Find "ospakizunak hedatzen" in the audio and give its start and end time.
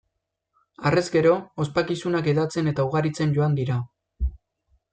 1.65-2.73